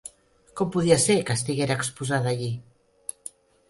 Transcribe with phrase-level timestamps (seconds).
[0.61, 2.53] Com podia ser que estiguera exposada allí?